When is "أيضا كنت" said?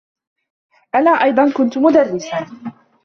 1.11-1.77